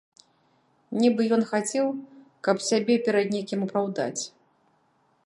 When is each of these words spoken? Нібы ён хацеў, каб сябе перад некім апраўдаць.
Нібы 1.01 1.27
ён 1.35 1.43
хацеў, 1.51 1.87
каб 2.47 2.57
сябе 2.71 2.95
перад 3.09 3.27
некім 3.37 3.59
апраўдаць. 3.67 4.21